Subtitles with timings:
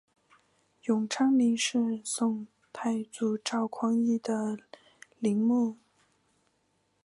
[0.85, 4.57] 永昌陵是宋太祖赵匡胤的
[5.19, 5.77] 陵墓。